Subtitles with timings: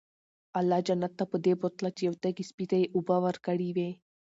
[0.59, 3.89] الله جنت ته پدې بوتله چې يو تږي سپي ته ئي اوبه ورکړي وي